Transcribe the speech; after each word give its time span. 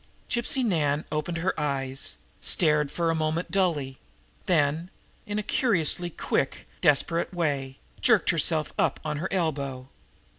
Gypsy 0.31 0.65
Nan 0.65 1.05
opened 1.11 1.37
her 1.37 1.53
eyes, 1.59 2.15
stared 2.41 2.89
for 2.89 3.11
a 3.11 3.15
moment 3.15 3.51
dully, 3.51 3.99
then, 4.47 4.89
in 5.27 5.37
a 5.37 5.43
curiously 5.43 6.09
quick, 6.09 6.67
desperate 6.81 7.31
way, 7.31 7.77
jerked 8.01 8.31
herself 8.31 8.73
up 8.79 8.99
on 9.05 9.17
her 9.17 9.31
elbow. 9.31 9.89